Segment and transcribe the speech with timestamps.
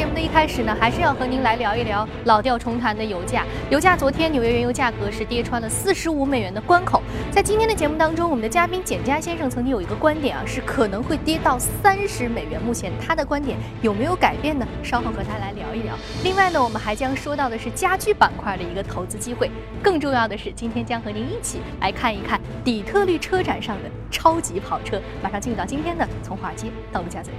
[0.00, 3.44] 节目的一开始呢，还是要和您来聊一聊老调重弹的油价。
[3.68, 7.02] 油价昨天纽约原油价格是跌穿了四十五美元的关口。
[7.30, 12.58] 在今天的节目当中，我们的嘉宾简佳先生曾经有一个观点啊，是可能会跌到三十美元。
[12.62, 14.66] 目前他的观点有没有改变呢？
[14.82, 15.94] 稍后和他来聊一聊。
[16.24, 19.50] 另外呢，我们还将说到的是家居板块的一个投资机会。
[19.82, 24.98] 更重要的是，今天将和您一起来看一看底特律车展上的超级跑车。
[25.22, 27.34] 马上进入到今天的从华街到陆家嘴。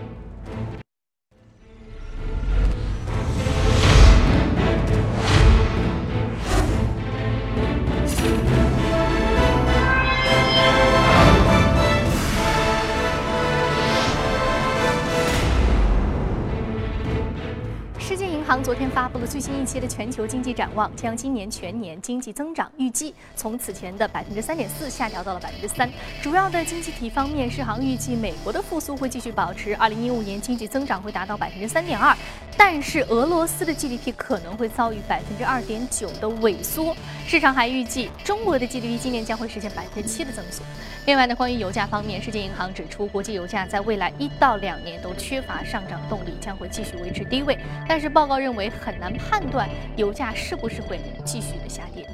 [18.52, 25.90] 行昨天发布了最新一期的全球经济展望，将今年全年经济增长预计从此前的百分之三点四下调到了百分之三。
[26.22, 32.14] 主要的经济体方面，世行预计美国的复苏会继续保持，二零一五年经济增长会达到百分之三点二，
[32.63, 36.95] 但是俄罗斯的 GDP 可能会遭遇百分之二点九的萎缩。
[37.26, 40.62] 市场还预计中国的 GDP 今年将会实现百分之七的增速。
[41.07, 47.57] 另外呢，关于油价方面，世界银行指出，国际油价在未来一到两年都缺乏上涨动力，将会继续维持低位。
[47.90, 48.37] 但是报告。
[48.37, 52.07] 认为很难判断油价是不是会继续的下跌。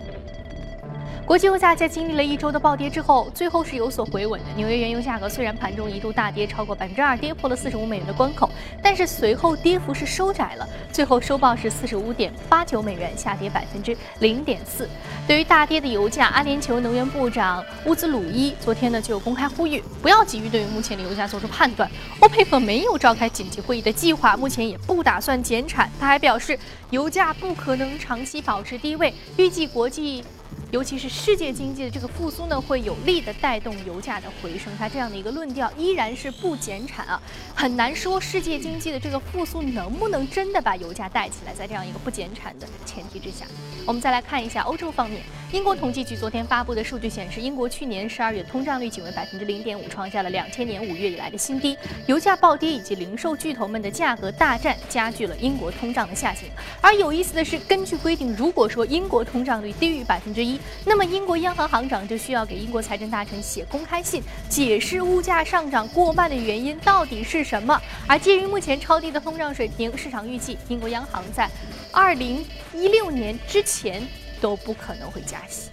[1.28, 4.46] 国际油价在经历了一周的暴跌之后，最后是有所回稳的。
[4.56, 8.50] 纽约原油价格虽然盘中一度大跌超过百分之二，跌破了四十五美元的关口，
[8.82, 14.88] 但是随后跌幅是收窄了，最后收报是四十五点八九美元，下跌百分之零点四。
[15.28, 21.92] 对于大跌的油价，阿联酋能源部长乌兹鲁伊昨天呢就公开呼吁，不要急于对于目前的油价做出判断。
[22.22, 25.92] 欧佩克没有召开紧急会议的计划，目前也不打算减产。
[26.00, 26.58] 他还表示，
[26.92, 30.24] 油价不可能长期保持低位，预计国际。
[30.72, 34.72] 尤其是世界经济的这个复苏呢，会有力的带动油价的回升。
[34.78, 37.22] 它这样的一个论调依然是不减产啊，
[37.56, 41.54] 很难说世界经济的这个复苏能不能真的把油价带起来。
[41.54, 43.46] 在这样一个不减产的前提之下，
[43.86, 45.22] 我们再来看一下欧洲方面。
[45.54, 51.78] 英国统计局昨天发布的数据显示，英国去年十二月通胀率仅为百分之零点五，创下了两千年五月以来的新低。
[52.06, 56.50] 油价暴跌以及零售巨头们的价格大战，加剧了英国通胀的下行。
[56.82, 67.82] 而有意思的是，根据规定，如果说英国通胀率低于百分之一，那么英国央行行长就需要给英国财政大臣写公开信，解释物价上涨过慢的原因到底是什么。
[68.08, 71.50] 而基于目前超低的通胀水平，市场预计英国央行在
[71.92, 74.02] 二零一六年之前。
[74.40, 75.72] 都不可能会加息。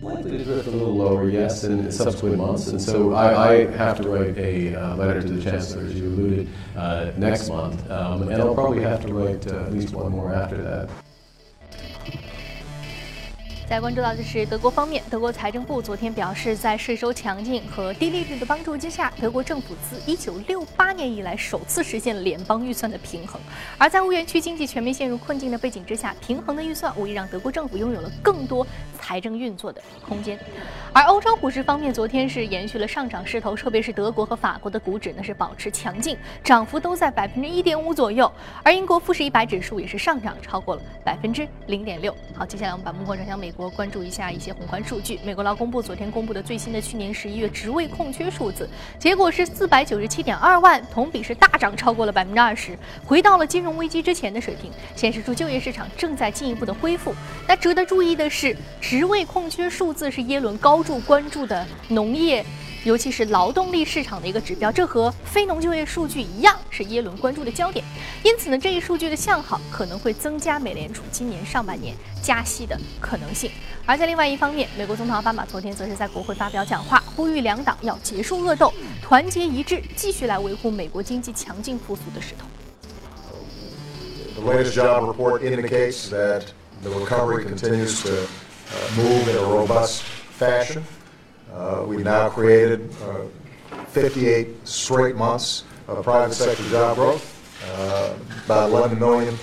[0.00, 2.68] Likely to drift a little lower, yes, in subsequent months.
[2.68, 6.06] And so I, I have to write a uh, letter to the Chancellor, as you
[6.06, 6.46] alluded,
[6.76, 7.90] uh, next month.
[7.90, 10.88] Um, and I'll probably have to write uh, at least one more after that.
[13.68, 23.40] 再关注到的是德国方面，德国财政部昨天表示，在税收强劲和低利率的帮助之下，德国政府自1968年以来首次实现了联邦预算的平衡。
[23.76, 28.64] 而在欧元区经济全面陷入困境的背景之下，平衡的预算无疑让德国政府拥有了更多
[29.00, 30.38] 财政运作的空间。
[30.92, 38.30] 而欧洲股市方面，昨天是延续了上涨势头，特别是德国和法国的股指呢是保持强劲，涨幅都在百分之一点五左右。
[38.62, 42.16] 而英国富时一百指数也是上涨超过了百分之零点六。
[42.32, 43.52] 好，接下来我们把目光转向美。
[43.56, 45.18] 国关注一下一些宏观数据。
[45.24, 48.68] 美国劳工部昨天公布的最新的去年十一月职位空缺数字，
[48.98, 57.14] 结果是四百九十七点二万，同比是大涨超过了百分之二十，回到了金融危机之前的水平，显示出就业市场正在进一步的恢复。
[57.48, 62.44] 那值得注意的是，职位空缺数字是耶伦高度关注的农业。
[62.84, 67.84] 尤其是劳动力市场的一个指标，这和非农就业数据一样，是耶伦关注的焦点。
[68.22, 73.50] 因此呢，这一数据的向好可能会增加美联储今年上半年加息的可能性。
[73.84, 78.72] 而在另外一方面，美国总统奥巴马昨天则是在国会发表讲话，呼吁两党要结束恶斗，
[79.02, 82.46] 团结一致，继续来维护美国经济强劲复苏的势头。
[84.40, 86.42] The latest job report indicates that
[86.82, 88.10] the recovery continues to
[88.96, 90.02] move in a robust
[90.38, 90.82] fashion.
[91.56, 93.24] Uh, we've now created uh,
[93.86, 97.32] 58 straight months of private sector job growth,
[97.78, 98.14] uh,
[98.44, 99.34] about 11 million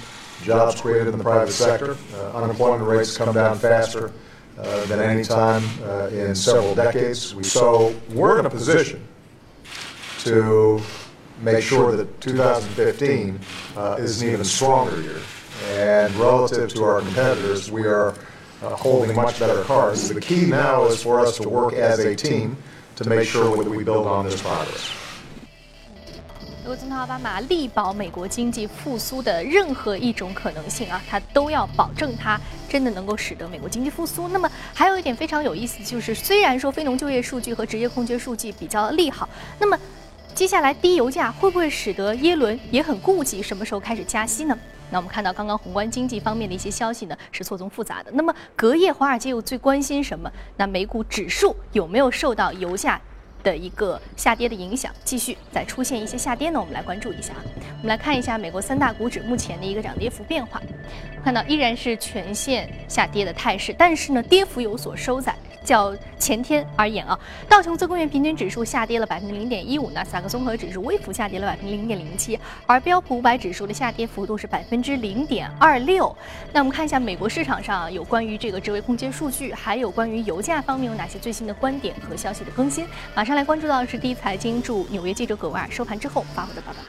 [0.43, 1.97] jobs created in the private sector.
[2.13, 4.11] Uh, unemployment rates come down faster
[4.59, 7.33] uh, than any time uh, in several decades.
[7.33, 9.03] We, So we're in a position
[10.19, 10.81] to
[11.41, 13.39] make sure that 2015
[13.97, 15.19] is an even stronger year.
[15.71, 18.13] And relative to our competitors, we are
[18.71, 20.09] holding much better cards.
[20.13, 22.55] The key now is for us to work as a team
[22.95, 24.91] to make sure that we build on this progress.
[26.63, 32.39] 美国总统奥巴马力保美国经济复苏的任何一种可能性啊，他都要保证它
[32.69, 34.29] 真的能够使得美国经济复苏。
[34.29, 39.27] 那么还有一点非常有意思，就是虽然说非农就业数据和职业空缺数据比较利好，
[39.59, 39.77] 那么
[40.33, 44.57] 接下来低油价会不会使得耶伦也很顾忌什么时候开始加息呢？
[44.93, 48.11] 那我们看到刚刚宏观经济方面的一些消息呢，是错综复杂的。
[48.11, 50.31] 那么隔夜华尔街又最关心什么？
[50.55, 53.01] 那美股指数有没有受到油价？
[53.43, 56.57] 的一个下跌的影响，继续再出现一些下跌呢？
[56.57, 57.33] 我们来关注一下。
[57.57, 60.61] 我们来看一下美国三大股指目前的一个涨跌幅变化，
[61.25, 65.35] 看到依然是全线下跌的态势，但是呢，跌幅有所收窄。
[65.63, 67.19] 较前天而言啊，
[67.49, 76.15] 道琼斯工业平均指数下跌了百分之零点一五，纳斯达克综合指数微幅下跌了百分之零点零七，而标普五百指数的下跌幅度是百分之零点二六。
[76.51, 82.85] 那我们看一下美国市场上有关于这个职位空间数据，还有关于油价方面有哪些最新的观点和消息的更新？
[83.15, 86.79] 马上来关注到的是第一财经驻纽约记者葛维尔收盘之后发回的报道。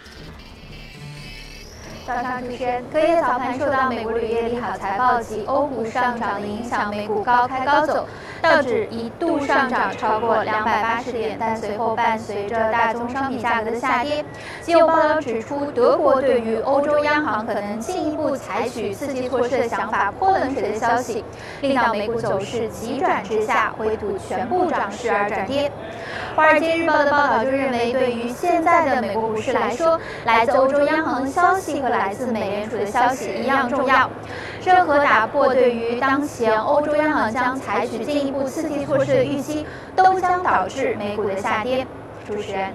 [2.07, 8.07] 早上主持人，隔夜早盘受到美国铝业利好财报及欧股上涨的影响，美股高开高走，
[8.45, 14.23] 道指一度上涨超过两百八十点，但随后伴随着大宗商品价格的下跌。
[14.61, 21.25] 既有报道指出，德国对于欧洲央行可能进一步采取刺激措施的想法泼冷水的消息，
[21.63, 25.69] 令到美股走势急转直下，灰度全部涨势而转跌。
[26.37, 34.11] 《华尔街日报》的报道就认为，对于现在的美国股市来说，来自欧洲央行的消息和来自美联储的消息一样重要。
[34.65, 41.87] 任何打破对于当前欧洲央行将采取进一步刺激措施的预期，都将导致美股的下跌。
[42.27, 42.73] 主持人。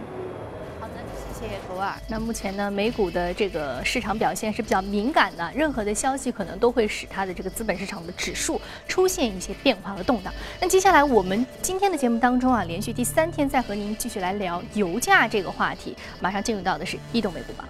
[0.80, 0.94] 好的
[1.34, 1.94] 谢谢图尔。
[2.08, 10.32] 那目前呢，美股的这个市场表现是比较敏感的，任何的消息可能都会使它的这个资本市场的指数出现一些变化和动荡。
[10.62, 15.98] 那接下来我们今天的节目当中啊，连续第三天再和您继续来聊油价这个话题。
[16.20, 17.68] 马上进入到的是异动美股榜。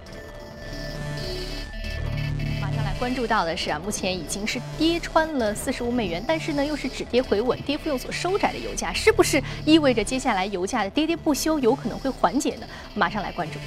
[3.00, 12.66] 关注到的是啊，目前已经是跌穿了四十五美元，但是呢又是止跌回稳，跌幅有所收窄的油价，是不是意味着接下来油价的跌跌不休有可能会缓解呢？
[12.94, 13.58] 马上来关注。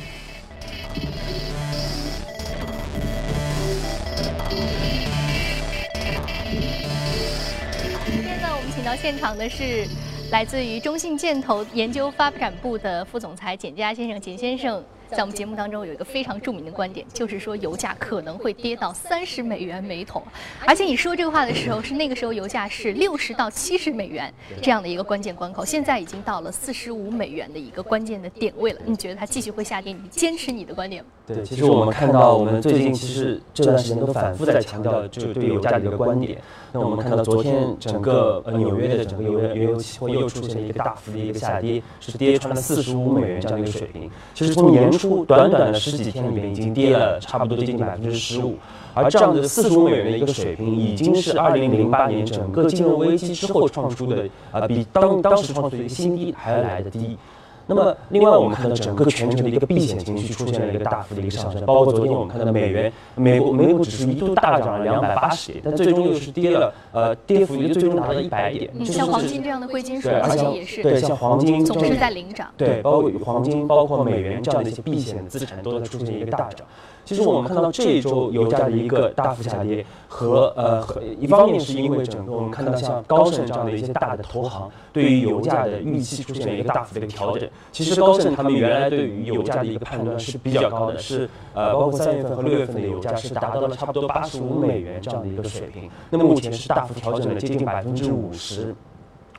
[8.05, 9.87] 今天呢我们请到现场的是
[10.29, 14.83] 来自于中信建投研究发展部的副总裁简佳先生，简先生。
[15.15, 20.23] 在我们节目当中有一个非常著名的观点，就是说油价可能会跌到三十美元每桶，
[20.65, 28.79] 而且你说这个话的时候是那个时候油价是六十到七十美元这样的一个关键关口，现在已经到了四十五美元的一个关键的点位了。
[28.85, 29.93] 你觉得它继续会下跌？
[29.93, 31.09] 你坚持你的观点吗？
[31.27, 36.37] 对，其实我们看到我们最近其实这段时间都反复在强调这个对油价的一个观点。
[36.73, 44.09] 那我们看到昨天整个呃纽约的整个油原油期货又出现了一个大幅的一个下跌，是跌穿了四十五美元这样的一个水平。
[44.33, 45.02] 其实从年初。
[45.25, 48.55] 短短的十几天里面，已经跌了差不多接近百分之十五，
[48.93, 57.17] 而这样的四十五美元的一个水平，已经是二零零八年整个金融危机之后创出的，呃，比当当时创出的一个新低还要来的低。
[57.65, 68.69] 那么，另外我们看到整个全球的一个避险情绪出现了一个大幅的一个上升，包括昨天我们看到美元、美国美股指数一度大涨了两百八十点，但最终又是跌了，呃，跌幅最终达到一百点。
[68.85, 72.47] 像黄金这样的贵金属，而且也是对，像黄金总是在领涨。
[72.57, 76.67] 对，包括黄金、包括美元这样的一些避险资产都在出现一个大涨。
[77.05, 87.49] 其实我们看到这一周油价的一个大幅下跌，和呃和一方面是因为整个我们看到像高盛这样的一些大的投行对于油价的预期出现了一个大幅的一个调整。
[87.71, 95.89] 其实高盛他们原来对于油价的一个判断是比较高的，是呃包括三月份和六月份的油价是达到了差不多八十五美元这样的一个水平。
[96.09, 98.73] 那么目前是大幅调整了接近百分之五十。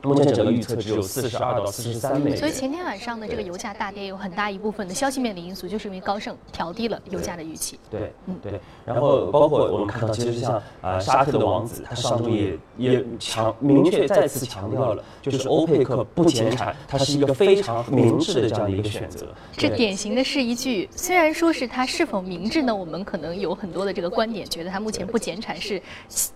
[0.05, 2.35] 目前整个预测只有四十二到四十三美。
[2.35, 7.79] 所以前天晚上的这个油价大跌，有很大一部分的消息面的因素，就是因为高盛调低了油价的预期。
[7.89, 8.59] 对，嗯，对。
[8.85, 19.25] 然后包括我们看到，其实像啊沙特的王子，他上周也也强明确再次强调了，就是欧佩克不减产，它是一个非常明智的这样的一个选择。
[19.57, 22.75] 这典型的是一句，虽然说是它是否明智呢？
[22.75, 25.81] 我们可能有很多的这个观点，觉得它目前不减产是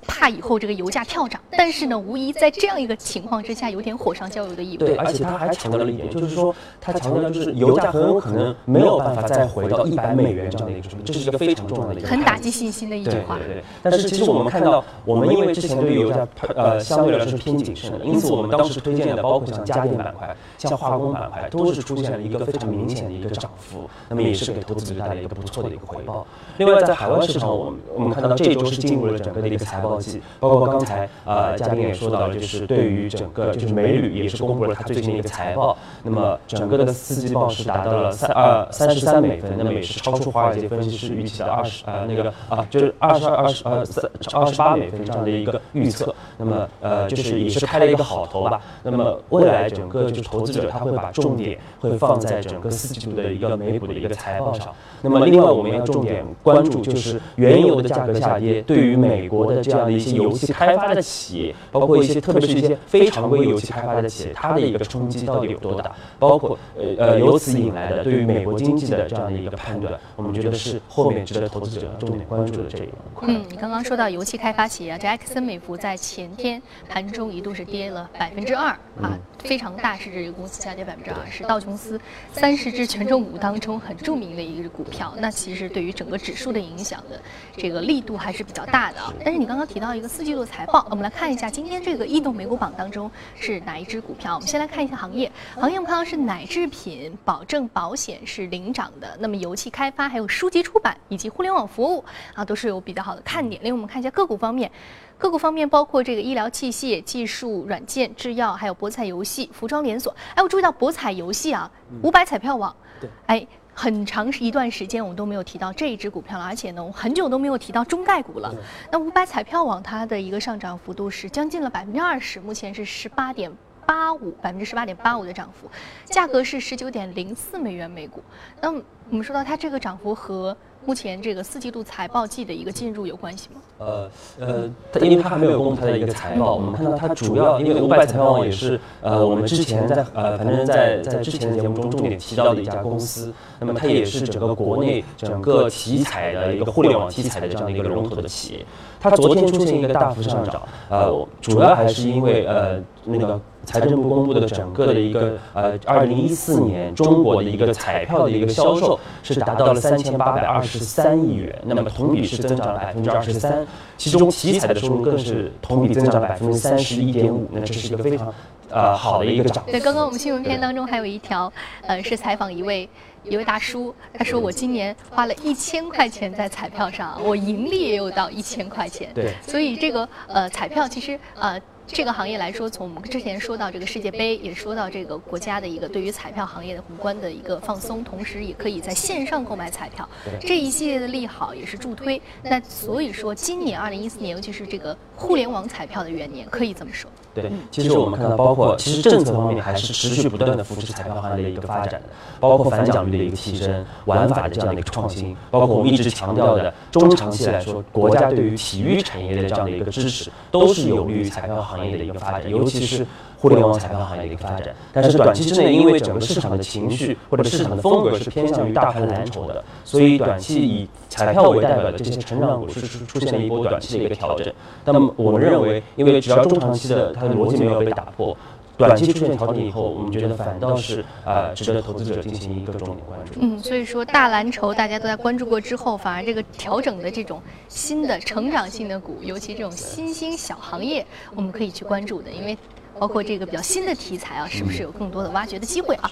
[0.07, 1.39] 怕以后这个油价跳涨。
[1.51, 3.58] 但是呢，无疑在这样一个情况之下。
[3.59, 4.77] 下有点火上浇油的意味。
[4.77, 12.07] 对，而且他还强调了一点，就是说他强调就是油价很有可能没有办法再回到一百美元这样的一个水平，这是一个非常重要的一个。
[12.07, 13.37] 很打击信心的一句话。
[13.37, 13.63] 对对对。
[13.83, 16.25] 但是其实我们看到，我们因为之前对油价
[16.55, 26.25] 呃相对来说是偏谨慎的，因此我们当时推荐的包括像家电板块、像化工板块，都是出现了一个非常明显的一个涨幅，那么也是给投资者带来一个不错的一个回报。
[26.57, 33.48] 另外在海外市场，我们我们看到这周是进入了整个的一个财报季，包括刚才呃嘉宾也说到了，就是对于整个。
[33.53, 48.61] 就是美铝也是公布了它最新的一个财报，那么整个的四季报是达到了三二三十三美分，那么也是超出华尔街分析师预期的二十呃那个啊就是二十二二十呃三二十八美分这样的一个预测，那么呃就是也是开了一个好头吧。
[48.83, 54.73] 那么未来整个就是投资者他会把重点会放在整个四季度的一个美股的一个财报上。
[55.01, 65.91] 那么另外我们要重点关注就是原油的价格下跌对于美国的这样的一些油气开发的企业，包括一些特别是一些非常规油气开发的企业，它的一个冲击到底有多大？
[66.17, 73.27] 包括呃呃由此引来的对于美国经济的这样的一个判断，我们觉得是后面值得投资者重点关注的这一块。
[73.29, 78.67] 嗯，你刚刚说到油气开发企业，这埃克森美孚在前天盘中一度是跌了百分之二
[79.01, 81.99] 啊，非常大市值一个公司下跌百分之二，是道琼斯
[82.31, 85.13] 三十只权重股当中很著名的一个股票。
[85.17, 87.19] 那其实对于整个指数的影响的
[87.55, 89.13] 这个力度还是比较大的啊。
[89.23, 94.35] 但是你刚刚提到一个四季度财报，我们来看一下今天这个异动美股榜当中是哪一只股票？
[94.35, 103.61] 我们先来看一下行业，行业我们看到是奶制品、保证保险是领涨的，那么油气开发、还有书籍出版以及互联网服务啊都是有比较好的看点。
[103.63, 104.71] 另外我们看一下个股方面，
[105.17, 110.15] 个股方面包括这个医疗器械、技术软件、制药，还有博彩游戏、服装连锁。
[110.35, 111.69] 哎，我注意到博彩游戏啊，
[112.01, 113.47] 五百彩票网，对，哎。
[113.79, 118.53] 很长一段时间我们都没有提到这一只股票了，而且呢，我很久都没有提到中概股了。
[118.91, 123.49] 那五百彩票网它的一个上涨幅度是将近了百分之二十，目前是十八点
[123.85, 125.71] 八五，百分之十八点八五的涨幅，
[126.03, 128.21] 价格是十九点零四美元每股。
[128.59, 130.57] 那我们说到它这个涨幅和
[130.89, 133.61] 目前这个四季度财报季的一个进入有关系吗？
[133.77, 148.65] 呃呃，它因为它还没有公布它的一个财报，我们看到它主要因为五百彩票网也是呃我们之前在呃反正在在之前的节目中重点提到的一家公司，那么它也是整个国内整个体彩的一个互联网体彩的这样的一个龙头的企业，
[148.99, 153.39] 它昨天出现一个大幅上涨，呃，主要还是因为呃那个。
[153.65, 163.65] 财政部公布的整个的一个呃，二零一四年中国的一个彩票的一个销售是达到了三千八百二十三亿元，那么同比是增长了百分之二十三，
[163.97, 168.33] 其中体彩的收入更是同比增长百分之三十一点五，那这是一个非常
[168.69, 169.63] 呃好的一个涨。
[169.67, 172.89] 对，刚刚我们新闻片当中还有一条，呃，是采访一位
[173.23, 179.09] 一位大叔，他说我今年花了一千块钱在彩票上，我盈利也有到一千块钱。
[179.13, 181.59] 对，所以这个呃彩票其实呃。
[181.91, 190.07] 这个行业来说，从我们之前说到这个世界杯，也说到这个国家的一个对于彩票行业的宏观的一个放松，同时也可以在线上购买彩票，
[190.39, 192.21] 这一系列的利好也是助推。
[192.43, 197.09] 那所以说，今年二零一四年，尤其是这个互联网彩票的元年，可以这么说。
[197.41, 213.05] 对，其实我们看到，包括其实政策方面还是持续不断的扶持彩票行业的一个发展的，包括反奖率的一个提升、玩法的这样的一个创新，包括我们一直强调的中长期来说，国家对于体育产业的这样的一个支持，都是有利于彩票行业的一个发展，尤其是。
[213.39, 224.53] 互联网彩票行业的一个发展，但是短期之内，因为整个市场的情绪或者市场的风格是偏向于大盘蓝筹的，所以短期以彩票为代表的这些成长股是出现了一波短期的一个调整。
[224.83, 228.35] 那么我们认为，因为只要中长期的它的逻辑没有被打破，
[228.75, 233.39] 短期出现调整以后，我们觉得反倒是啊值得投资者进行一个重点关注。
[233.39, 242.57] 嗯，所以说大蓝筹大家都在关注过之后，反而这个调整的这种新的成长性的股，尤其这种新兴小行业，我们可以去关注的，因为。
[242.99, 246.11] 包括这个比较新的题材啊，是不是有更多的挖掘的机会啊？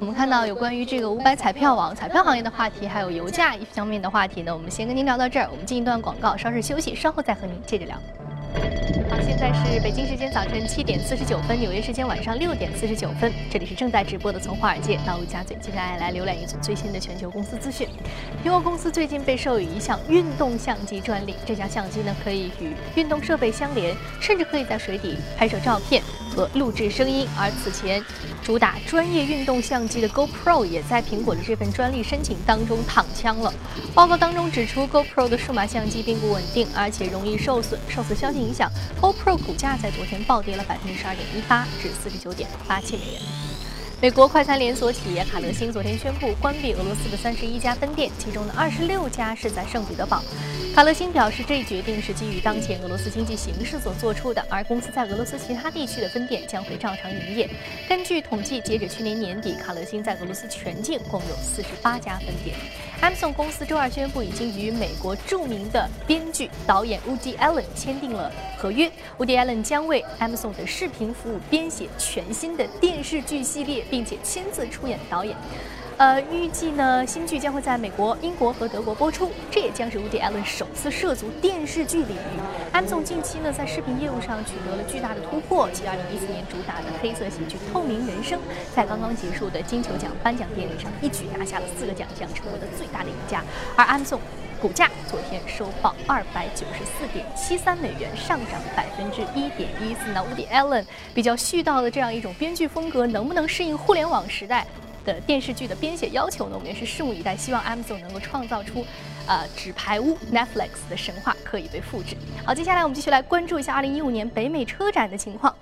[0.00, 4.52] 我们看到有关于这个五百彩票网、彩票行业的话题，还有油价一方面的话题呢。
[4.52, 7.96] 我们先跟您聊到这儿，我们进一段广告，稍事休息，稍后再和您接着聊。
[9.10, 17.88] 好，现在是北京时间早晨七点四十九分，纽约时间晚上六点四十九分，这里是正在直播的从华尔街到陆家嘴，接下来来浏览一组最新的全球公司资讯。
[18.44, 26.02] 苹果公司最近被授予一项运动相机专利，这项相机呢可以与运动设备相连，甚至可以在水底拍摄照片
[26.34, 27.26] 和录制声音。
[27.38, 28.02] 而此前
[28.44, 33.50] 主打专业运动相机的 GoPro 也在苹果的这份专利申请当中躺枪了。
[33.94, 37.80] 报告当中指出，GoPro 的数码相机并不稳定，而且容易受损。
[37.88, 38.42] 受此消息。
[38.42, 38.68] 影响
[39.00, 43.51] ，GoPro 股价在昨天暴跌了百分之十二点一八，至四十九点八七美元。
[44.02, 50.20] 美国快餐连锁企业卡乐星昨天宣布关闭俄罗斯的三十一家分店，其中的二十六家是在圣彼得堡。
[50.74, 57.48] 卡乐星表示，这一决定是基于当前俄罗斯经济形势所做出的，而公司在俄罗斯其他地区的分店将会照常营业。
[57.88, 62.56] 根据统计，截止去年年底，卡乐星在俄罗斯全境共有四十八家分店。
[63.02, 68.88] Amazon 公司周二宣布，已经与美国著名的编剧导演 Woody Allen 签订了合约。
[69.18, 75.36] Woody Allen 将为 Amazon 的视频服务编写全新的电视剧系列，并且亲自出演导演。
[76.02, 82.40] 呃，预计呢新剧将会在美国、英国和德国播出，这也将是 Woody Allen 首次涉足电视剧领域。
[82.72, 88.36] 安总近期呢在视频业务上取得了巨大的突破，其2014年主打的黑色喜剧《透明人生》
[88.74, 93.40] 在刚刚结束的金球奖颁奖典礼上一举拿下了四个奖项，成为了最大的赢家。
[93.76, 94.20] 而安总
[94.60, 100.10] 股价昨天收报二百九十四点七三美元，上涨百分之一点一四。
[100.12, 104.66] 那 Woody Allen 比较絮叨的这样一种编剧风格，能不能适应互联网时代
[105.04, 106.54] 的电视剧的编写要求呢？
[106.54, 107.36] 我们也是拭目以待。
[107.36, 108.84] 希望 Amazon 能够创造出，
[109.26, 112.16] 呃，纸牌屋 Netflix 的神话可以被复制。
[112.44, 115.54] 好，接下来我们继续来关注一下二零一五年北美车展的情况。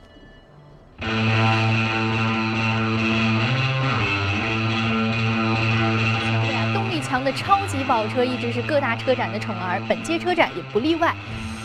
[6.72, 11.14] 动力强的超级跑车一直是各大车展的宠儿，本届车展也不例外。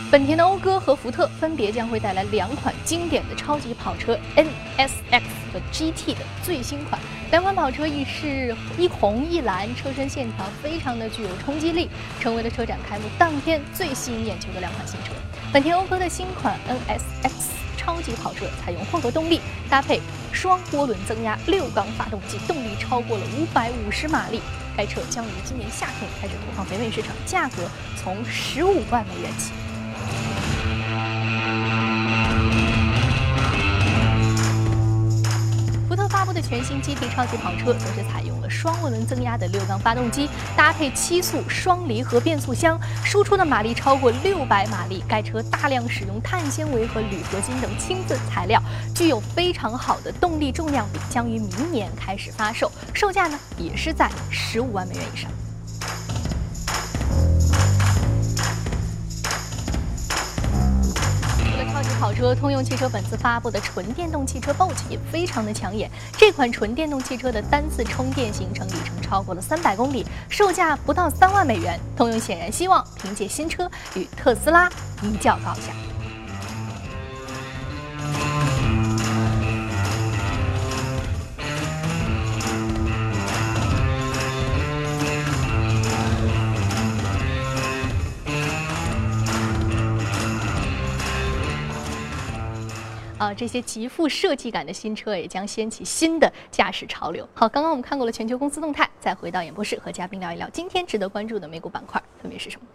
[0.08, 5.22] 本田的讴歌和福特分别将会带来两款经典的超级跑车 NSX
[5.56, 7.00] 和 GT 的最新款。
[7.30, 11.88] 两款跑车亦是一红一蓝，车身线条非常的具有冲击力，
[12.20, 15.12] 成为了车展开幕当天最吸引眼球的两款新车。
[15.52, 17.30] 本田讴歌的新款 NSX
[17.76, 20.00] 超级跑车采用混合动力，搭配
[20.32, 24.40] 双涡轮增压六缸发动机，动力超过了五百五十马力。
[24.76, 27.62] 该车将于今年夏天开始投放北美市场，价格
[27.96, 29.52] 从十五万美元起。
[36.36, 45.02] 的全新 GT 超级跑车则是采用了双涡轮增压的六缸发动机，搭配七速双离合变速箱，输出的马力超过六百马力。
[45.08, 48.62] 该车大量使用碳纤维和铝合金等轻质材料，
[48.94, 55.30] 具有非常好的动力重量比，将于明年开始发售，售价呢也是在十五万美元以上。
[62.16, 65.90] 跑车，通用汽车本次发布的纯电动汽车 Bolt 也非常的抢眼。
[66.16, 71.78] 这款纯电动汽车的单次充电行程里程超过了三百公里，售价不到三万美元。
[71.94, 74.70] 通用显然希望凭借新车与特斯拉
[75.02, 75.72] 一较高下。
[93.18, 97.26] 啊，这些极富设计感的新车也将掀起新的驾驶潮流。
[97.32, 102.66] 好，刚刚我们看过了全球公司动态，再回到演播室和嘉宾聊一聊今天值得关注的美股板块分别是什么。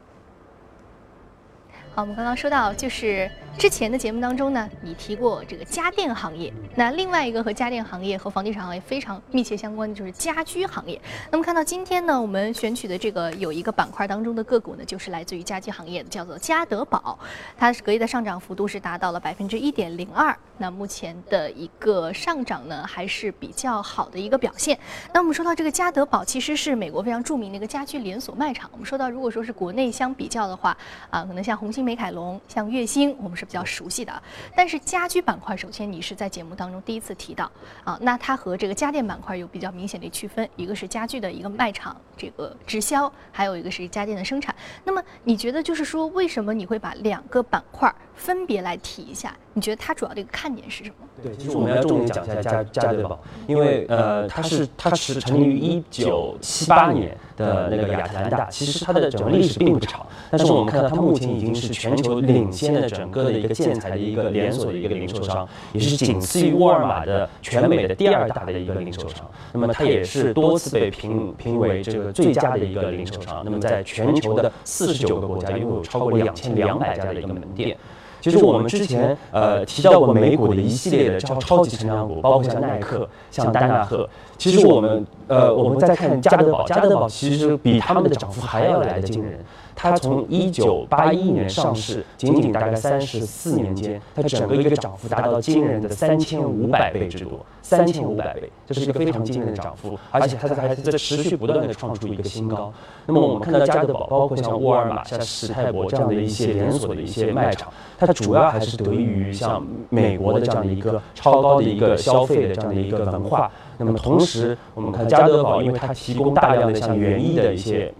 [1.93, 6.51] 好，我们刚刚说到，就是之前的节目当中呢，你提过这个家电行业。
[6.73, 10.99] 那另外一个和家电行业和房地产行业非常密切相关的就是家居行业。
[11.29, 17.19] 那么看到今天呢，我们选取的这个有一个板块当中的个股呢，就是来自于家居行业的，叫做家得宝。
[17.57, 20.33] 它是隔夜的上涨幅度是达到了百分之一点零二。
[20.57, 24.79] 那目前的一个上涨呢，还是比较好的一个表现。
[25.13, 28.69] 那我们说到这个家得宝，其实是美国非常著名的一个家居连锁卖场。
[28.71, 30.77] 我们说到，如果说是国内相比较的话，
[31.09, 31.80] 啊，可能像红星。
[31.81, 34.23] 美凯龙像悦星，我们是比较熟悉的。
[34.55, 37.51] 但是家居板块，首先你是在节目当中第一次提到
[37.83, 44.55] 啊，那它和这个家电板块有比较明显的区分，一个是家具的一个卖场，这个直销，还有一个是家电的生产。
[44.83, 49.35] 那么你觉得就是说，为什么你会把两个板块分别来提一下？
[49.53, 50.95] 你觉得它主要的一个看点是什么？
[51.23, 69.29] 对，其实我们要重点讲一下家家得宝，因为呃，它是它是成立于一九七八年的那个亚特兰大，其实它的整个历史并不长，但是我们看到它目前已经是全球领先的整个的一个建材的一个连锁的一个零售商，也是仅次于沃尔玛的全美的第二大的一个零售商。
[69.53, 73.41] 那么它也是多次被评评为这个最佳的一个零售商。
[73.45, 77.77] 那么在全球的四十九个国家拥有超过两千两百家的一个门店。
[78.21, 84.07] 其实我们之前呃提到过美股的一系列的超超级成长股，包括像耐克、像丹纳赫。
[84.37, 89.39] 其实我们呃我们在看加德宝，加德宝其实比他们的涨幅还要来的惊人。
[89.75, 102.71] 它从一九八一年上市，仅仅大概三十四年间，它整个一个涨幅达到惊人的三千五百倍之多，三千五百倍，这是一个非常惊人的涨幅，而且它在还在持续不断的创出一个新高。
[103.05, 113.49] 那么我们看到加德宝，包括像沃尔玛、像史泰博这样的一些连锁的一些卖场，它主要还是得益于像美国的这样的一个超高的一个消费的这样的一个文化。
[113.77, 117.91] 那么同时，我们看加德宝，因为它提供大量的像园艺的一些。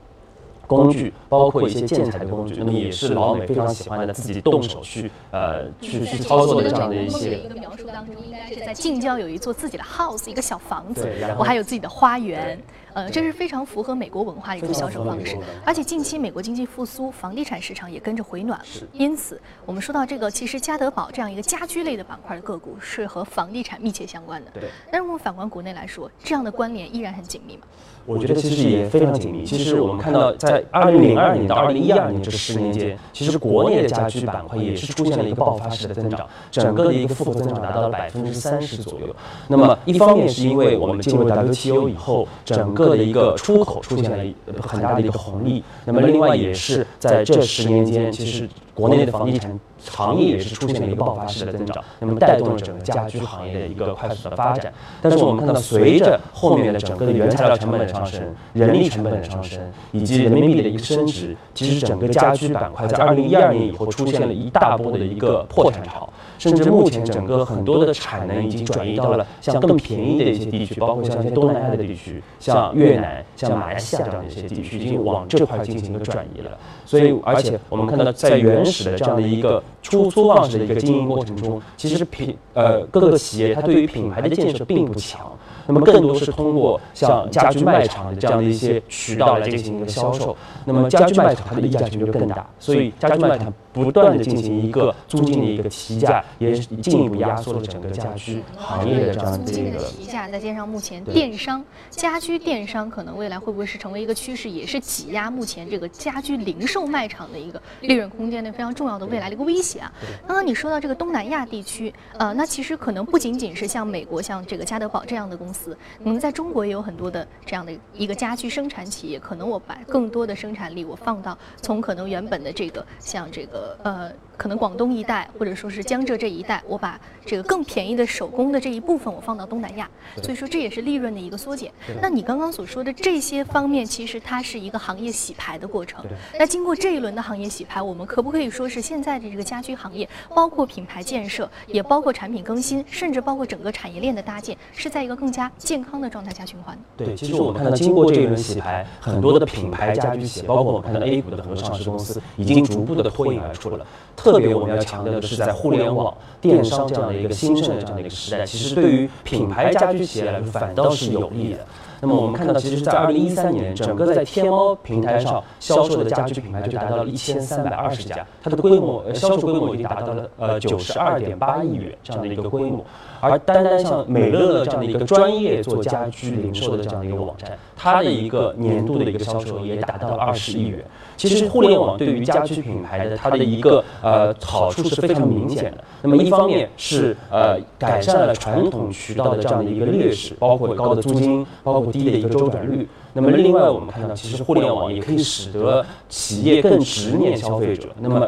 [0.75, 7.39] 工具包括一些建材的工具，那么也是老美非常喜欢的，自己动手去呃去去操作的这样的一些。
[7.39, 11.07] 一个描述当中，应该是在近郊有一座自己的 house，一个小房子，
[11.37, 12.57] 我还有自己的花园。
[12.93, 15.37] 呃，这是非常符合美国文化的一种销售方式。
[15.65, 18.59] 而且近期美国经济复苏，房地产市场也跟着回暖，
[18.93, 24.51] 因此我们说到这个，其实家得宝这样一个家居类的板块的个股是和房地产密切相关的。
[24.53, 24.63] 对。
[24.91, 27.63] 但是我们反观国内来说，这样的关联依然很紧密嘛？
[28.07, 29.45] 我觉得其实也非常紧密。
[29.45, 39.15] 其实我们看到，在二零零二年到二零一二年这十年间，其实国内的家居板块也是出现了一个爆发式的增长，整个的一个复合增长达到了百分之三十左右。
[39.47, 44.23] 那么一方面是因为我们进入 WTO 以后，整个的一个出口出现了
[44.61, 45.63] 很大的一个红利。
[45.85, 49.59] 那么另外也是在这十年间，其实国内的房地产。
[49.89, 54.71] 行业也是出现了一个爆发式的增长，那么带动了整个家居行业的一个快速的发展。
[55.01, 58.21] 但是我们看到，随着后面的整个的原材料成本的上升、
[58.53, 59.59] 人力成本的上升，
[59.91, 76.51] 以及人民币的一个升值，其实整个家居板块在二零一二年以后出现了一大波的一个破产潮，甚至目前整个很多的产能已经转移到了像更便宜的一些地区，包括像一些东南亚的地区，像越南、像马来西亚这样的一些地区，已经往这块进行一个转移了。
[76.85, 85.31] 所以，而且我们看到，在原始的这样的一个粗粗放式的一个经营过程中，其实品呃各个企业它对于品牌的建设并不强。
[85.67, 90.35] 那么更多是通过像家居卖场的这样的一些渠道来进行一个销售。
[90.65, 100.27] 那么家居卖场它的溢价权就更大，所以家居卖场不断的进行一个租金的一个提价，也进一步压缩了整个家居行业的这样的一个提价。
[100.29, 109.91] 再加上目前电商家居电商可能未来会不会是成为一个趋势，也是挤压目前这个家居零售卖场的一个利润空间的非常重要的未来的一个威胁啊。
[110.27, 115.77] 刚刚你说到这个东南亚地区，呃，那其实可能不仅仅是像美国像这个家得宝这样的公司。
[115.97, 124.13] 可能在中国也有很多的这样的一个家居生产企业，可能我把更多的生产力我放到从可能原本的这个像这个呃。
[124.41, 129.87] 可能广东一带，或者说是江浙这一带，我把这个更便宜的手工的这一部分，我放到东南亚，
[130.23, 131.71] 所以说这也是利润的一个缩减。
[132.01, 136.03] 那你刚刚所说的这些方面，其实它是一个行业洗牌的过程。
[136.39, 146.75] 那经过这一轮的行业洗牌，我们可不可以说是现在的这个家居行业，包括品牌建设，也包括产品更新，甚至包括整个产业链的搭建，是在一个更加健康的状态下循环？
[146.97, 153.85] 对，其实我们看到经过这一轮洗牌，很多的品牌家居企业，包括我们看到 A 股的很多上市公司，已经逐步的脱颖而出了。
[154.13, 161.59] 特特别我们要强调的是，在互联网电商这样的一个兴盛的这样的一个时代，其实对于品牌家居企业来说反倒是有利的。
[162.03, 172.83] 那么我们看到，其实，在二零一三年，整个在天猫平台上销售的家居品牌就达到了一千三百二十家，它的规模销售规模已经达到了呃九十二点八亿元这样的一个规模。
[173.21, 180.83] 而单单像美乐乐这样的一个专业做家居零售的这样的一个网站，它的一个年度的一个销售额也达到了二十亿元。
[181.15, 185.83] 其实互联网对于家居品牌的它的一个呃好处是非常明显的。
[186.01, 192.87] 那么一方面是呃改善了传统渠道的这样的一个劣势，包括高的租金，包括低的一个周转率。
[193.13, 197.89] 那么另外我们看到，其实互联网也可以使得企业更直面消费者。
[197.99, 198.27] 那么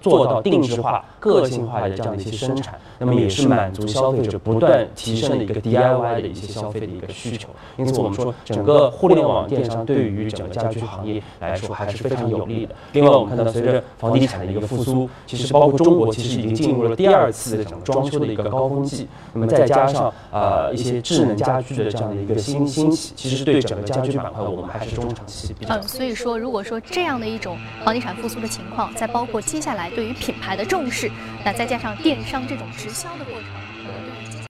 [0.00, 7.48] 做到定制化、个性化的这样的一些生产，那么也是满足消费者不断提升的一个 DIY 的一些消费的一个需求。
[7.76, 12.74] 因此，我们说整个互联网电商对于整个家居行业来说还是非常有利的。
[12.92, 19.08] 另外，我们看到随着房地产的一个复苏，其实包括中国其实已经进入了第二次的整个装修的一个高峰期。
[19.32, 25.74] 那么再加上呃一些智能家居的这样的一个新兴起，其实对整个家居板块我们还是中长期比较。
[25.74, 29.87] 嗯，所以说如果说这样的一种房地产复苏的情况，再包括接下来。
[29.90, 31.10] 对于品牌的重视，
[31.44, 33.48] 那再加上电商这种直销的过程。